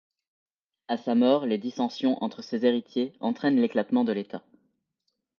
[0.87, 4.41] A sa mort les dissensions entre ses héritiers entrainent l'éclatement de l'état.